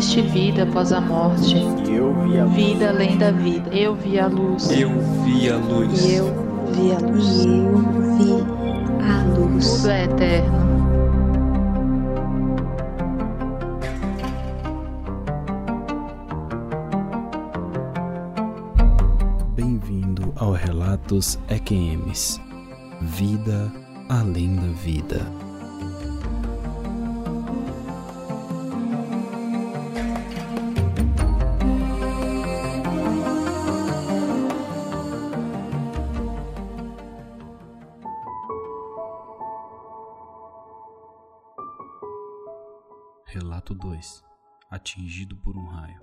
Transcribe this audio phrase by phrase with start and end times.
[0.00, 1.56] existe vida após a morte.
[1.56, 2.56] Eu vi a luz.
[2.56, 3.70] Vida além da vida.
[3.70, 4.70] Eu vi a luz.
[4.70, 4.90] Eu
[5.24, 6.04] vi a luz.
[6.04, 6.24] E eu
[6.72, 7.44] vi a luz.
[7.44, 7.76] E eu
[8.16, 8.42] vi
[9.02, 9.76] a luz.
[9.76, 10.70] Tudo é eterno.
[19.54, 22.40] Bem-vindo ao Relatos EQMs
[23.02, 23.70] Vida
[24.08, 25.49] além da vida.
[43.32, 44.24] Relato 2
[44.72, 46.02] Atingido por um raio.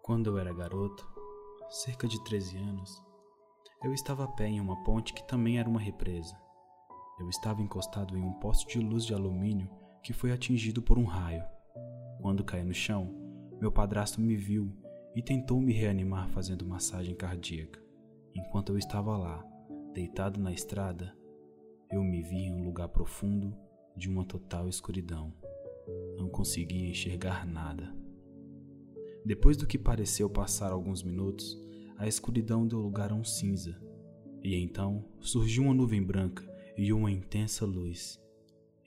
[0.00, 1.06] Quando eu era garoto,
[1.68, 3.02] cerca de 13 anos,
[3.84, 6.34] eu estava a pé em uma ponte que também era uma represa.
[7.20, 9.68] Eu estava encostado em um poste de luz de alumínio
[10.02, 11.44] que foi atingido por um raio.
[12.22, 13.14] Quando caí no chão,
[13.60, 14.74] meu padrasto me viu
[15.14, 17.81] e tentou me reanimar fazendo massagem cardíaca.
[18.34, 19.44] Enquanto eu estava lá,
[19.92, 21.14] deitado na estrada,
[21.90, 23.54] eu me vi em um lugar profundo
[23.96, 25.32] de uma total escuridão.
[26.16, 27.94] Não conseguia enxergar nada.
[29.24, 31.58] Depois do que pareceu passar alguns minutos,
[31.96, 33.80] a escuridão deu lugar a um cinza,
[34.42, 36.42] e então surgiu uma nuvem branca
[36.76, 38.20] e uma intensa luz.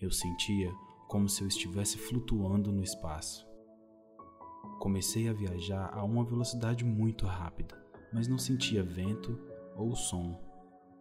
[0.00, 0.72] Eu sentia
[1.08, 3.46] como se eu estivesse flutuando no espaço.
[4.80, 7.83] Comecei a viajar a uma velocidade muito rápida,
[8.14, 9.38] mas não sentia vento
[9.76, 10.40] ou som.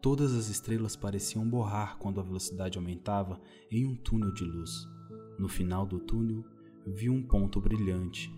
[0.02, 3.40] Todas as estrelas pareciam borrar quando a velocidade aumentava
[3.72, 4.72] em um túnel de luz.
[5.40, 6.44] No final do túnel,
[6.86, 8.30] vi um ponto brilhante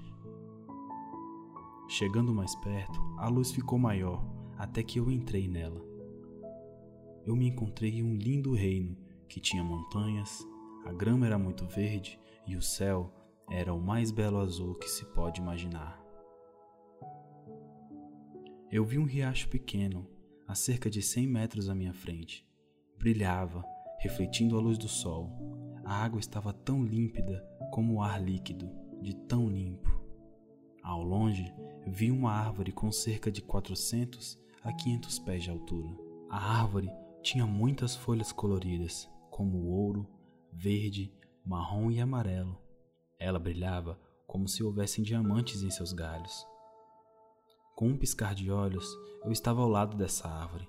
[1.88, 4.26] Chegando mais perto, a luz ficou maior
[4.58, 5.80] até que eu entrei nela.
[7.26, 8.98] Eu me encontrei em um lindo reino
[9.30, 10.46] que tinha montanhas,
[10.84, 13.14] a grama era muito verde e o céu
[13.50, 16.05] era o mais belo azul que se pode imaginar.
[18.76, 20.06] Eu vi um riacho pequeno,
[20.46, 22.46] a cerca de 100 metros à minha frente.
[22.98, 23.64] Brilhava,
[24.02, 25.32] refletindo a luz do sol.
[25.86, 27.42] A água estava tão límpida
[27.72, 28.70] como o ar líquido,
[29.02, 29.90] de tão limpo.
[30.84, 31.54] Ao longe,
[31.88, 35.98] vi uma árvore com cerca de 400 a 500 pés de altura.
[36.30, 36.92] A árvore
[37.24, 40.06] tinha muitas folhas coloridas, como ouro,
[40.52, 41.14] verde,
[41.46, 42.62] marrom e amarelo.
[43.18, 43.98] Ela brilhava
[44.28, 46.46] como se houvessem diamantes em seus galhos.
[47.76, 48.88] Com um piscar de olhos,
[49.24, 50.68] eu estava ao lado dessa árvore.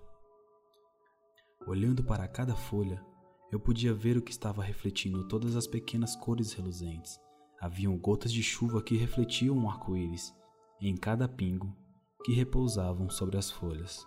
[1.66, 3.02] Olhando para cada folha,
[3.50, 7.18] eu podia ver o que estava refletindo todas as pequenas cores reluzentes
[7.58, 10.34] Haviam gotas de chuva que refletiam um arco-íris
[10.80, 11.74] em cada pingo
[12.22, 14.06] que repousavam sobre as folhas.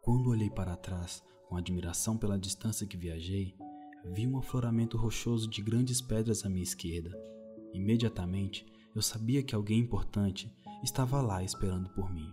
[0.00, 3.56] Quando olhei para trás, com admiração pela distância que viajei,
[4.04, 7.10] vi um afloramento rochoso de grandes pedras à minha esquerda.
[7.72, 8.64] Imediatamente,
[8.94, 10.48] eu sabia que alguém importante
[10.82, 12.32] estava lá esperando por mim.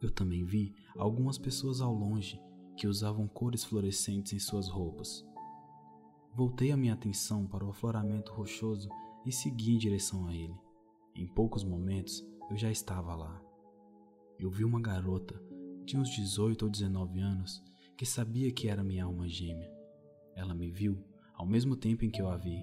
[0.00, 2.40] Eu também vi algumas pessoas ao longe
[2.76, 5.24] que usavam cores fluorescentes em suas roupas.
[6.34, 8.88] Voltei a minha atenção para o afloramento rochoso
[9.24, 10.54] e segui em direção a ele.
[11.14, 13.42] Em poucos momentos eu já estava lá.
[14.38, 15.42] Eu vi uma garota
[15.86, 17.62] de uns 18 ou 19 anos
[17.96, 19.72] que sabia que era minha alma gêmea.
[20.34, 21.02] Ela me viu
[21.32, 22.62] ao mesmo tempo em que eu a vi.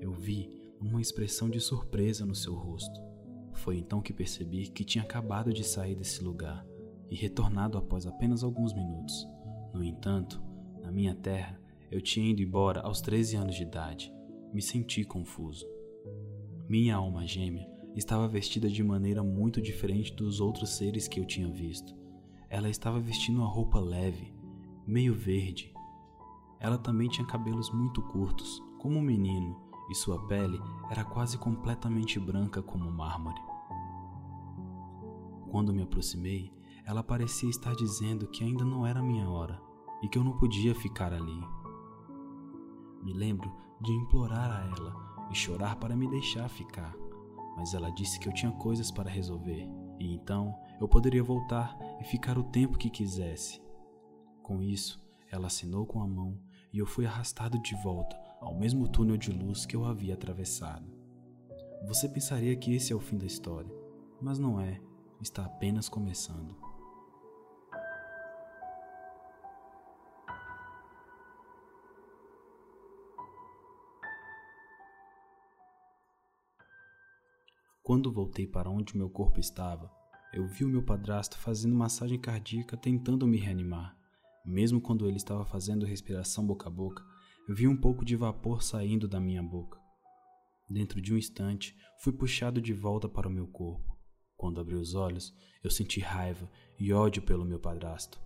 [0.00, 3.13] Eu vi uma expressão de surpresa no seu rosto.
[3.64, 6.66] Foi então que percebi que tinha acabado de sair desse lugar
[7.10, 9.26] e retornado após apenas alguns minutos.
[9.72, 10.38] No entanto,
[10.82, 11.58] na minha terra,
[11.90, 14.12] eu tinha ido embora aos 13 anos de idade.
[14.52, 15.66] Me senti confuso.
[16.68, 17.66] Minha alma gêmea
[17.96, 21.96] estava vestida de maneira muito diferente dos outros seres que eu tinha visto.
[22.50, 24.34] Ela estava vestindo uma roupa leve,
[24.86, 25.72] meio verde.
[26.60, 29.58] Ela também tinha cabelos muito curtos, como um menino,
[29.90, 30.60] e sua pele
[30.90, 33.53] era quase completamente branca como mármore.
[35.54, 36.52] Quando me aproximei,
[36.84, 39.62] ela parecia estar dizendo que ainda não era minha hora
[40.02, 41.40] e que eu não podia ficar ali.
[43.04, 46.92] Me lembro de implorar a ela e chorar para me deixar ficar,
[47.56, 49.64] mas ela disse que eu tinha coisas para resolver
[50.00, 53.62] e então eu poderia voltar e ficar o tempo que quisesse.
[54.42, 56.36] Com isso, ela assinou com a mão
[56.72, 60.92] e eu fui arrastado de volta ao mesmo túnel de luz que eu havia atravessado.
[61.86, 63.72] Você pensaria que esse é o fim da história,
[64.20, 64.80] mas não é,
[65.24, 66.54] está apenas começando.
[77.82, 79.90] Quando voltei para onde meu corpo estava,
[80.32, 83.96] eu vi o meu padrasto fazendo massagem cardíaca tentando me reanimar.
[84.44, 87.02] Mesmo quando ele estava fazendo respiração boca a boca,
[87.48, 89.78] eu vi um pouco de vapor saindo da minha boca.
[90.68, 93.93] Dentro de um instante, fui puxado de volta para o meu corpo.
[94.36, 98.20] Quando abri os olhos, eu senti raiva e ódio pelo meu padrasto.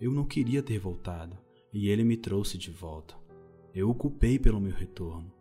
[0.00, 1.38] Eu não queria ter voltado,
[1.72, 3.14] e ele me trouxe de volta.
[3.74, 5.32] Eu o culpei pelo meu retorno,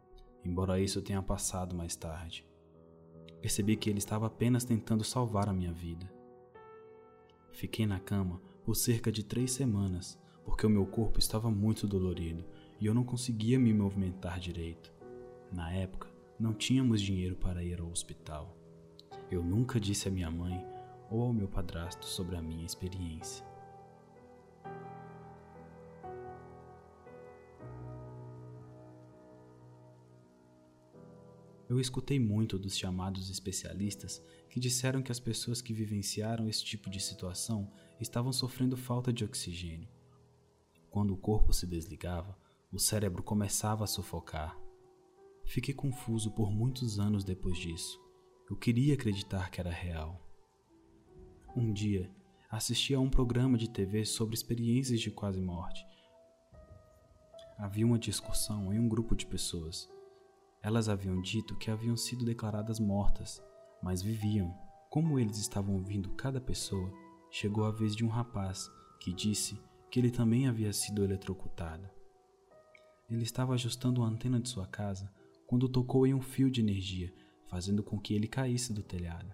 [0.44, 2.46] embora isso tenha passado mais tarde.
[3.42, 6.12] Percebi que ele estava apenas tentando salvar a minha vida.
[7.52, 12.46] Fiquei na cama por cerca de três semanas, porque o meu corpo estava muito dolorido
[12.80, 14.94] e eu não conseguia me movimentar direito.
[15.52, 16.08] Na época,
[16.40, 18.58] não tínhamos dinheiro para ir ao hospital.
[19.34, 20.64] Eu nunca disse à minha mãe
[21.10, 23.44] ou ao meu padrasto sobre a minha experiência.
[31.68, 36.88] Eu escutei muito dos chamados especialistas que disseram que as pessoas que vivenciaram esse tipo
[36.88, 39.90] de situação estavam sofrendo falta de oxigênio.
[40.92, 42.38] Quando o corpo se desligava,
[42.72, 44.56] o cérebro começava a sufocar.
[45.44, 48.03] Fiquei confuso por muitos anos depois disso.
[48.50, 50.22] Eu queria acreditar que era real.
[51.56, 52.12] Um dia,
[52.50, 55.86] assisti a um programa de TV sobre experiências de quase morte.
[57.58, 59.90] Havia uma discussão em um grupo de pessoas.
[60.62, 63.42] Elas haviam dito que haviam sido declaradas mortas,
[63.82, 64.54] mas viviam.
[64.90, 66.92] Como eles estavam ouvindo cada pessoa,
[67.32, 68.70] chegou a vez de um rapaz
[69.00, 69.58] que disse
[69.90, 71.90] que ele também havia sido eletrocutado.
[73.10, 75.10] Ele estava ajustando a antena de sua casa
[75.48, 77.14] quando tocou em um fio de energia,
[77.54, 79.32] fazendo com que ele caísse do telhado.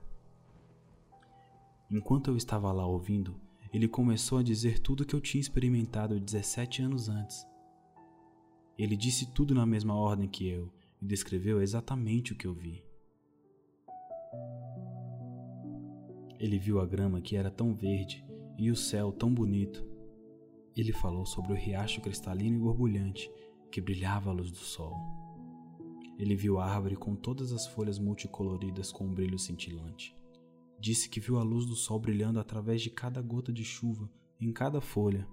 [1.90, 3.40] Enquanto eu estava lá ouvindo,
[3.72, 7.48] ele começou a dizer tudo que eu tinha experimentado 17 anos antes.
[8.78, 10.70] Ele disse tudo na mesma ordem que eu,
[11.02, 12.84] e descreveu exatamente o que eu vi.
[16.38, 18.22] Ele viu a grama que era tão verde
[18.58, 19.88] e o céu tão bonito.
[20.76, 23.32] Ele falou sobre o riacho cristalino e borbulhante
[23.72, 25.29] que brilhava à luz do sol.
[26.20, 30.14] Ele viu a árvore com todas as folhas multicoloridas com um brilho cintilante.
[30.78, 34.52] Disse que viu a luz do sol brilhando através de cada gota de chuva em
[34.52, 35.26] cada folha.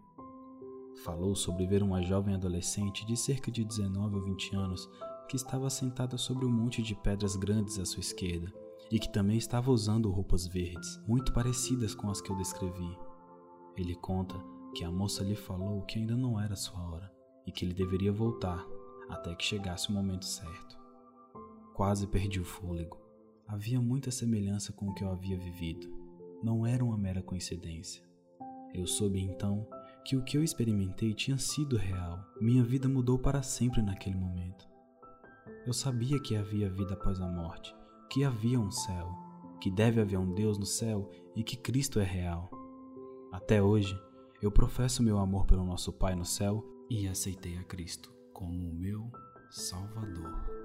[1.05, 4.89] Falou sobre ver uma jovem adolescente de cerca de 19 ou 20 anos
[5.29, 8.53] que estava sentada sobre um monte de pedras grandes à sua esquerda
[8.89, 12.97] e que também estava usando roupas verdes, muito parecidas com as que eu descrevi.
[13.77, 14.37] Ele conta
[14.73, 17.13] que a moça lhe falou que ainda não era sua hora
[17.45, 18.65] e que ele deveria voltar
[19.09, 20.79] até que chegasse o momento certo.
[21.75, 22.99] Quase perdi o fôlego.
[23.47, 25.87] Havia muita semelhança com o que eu havia vivido.
[26.43, 28.03] Não era uma mera coincidência.
[28.75, 29.67] Eu soube então
[30.05, 32.25] que o que eu experimentei tinha sido real.
[32.41, 34.67] Minha vida mudou para sempre naquele momento.
[35.67, 37.75] Eu sabia que havia vida após a morte,
[38.11, 39.11] que havia um céu,
[39.61, 42.51] que deve haver um Deus no céu e que Cristo é real.
[43.33, 44.01] Até hoje,
[44.41, 48.75] eu professo meu amor pelo nosso Pai no céu e aceitei a Cristo como o
[48.75, 49.11] meu
[49.49, 50.56] Salvador.